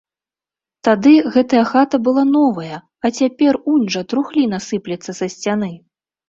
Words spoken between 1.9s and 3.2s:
была новая, а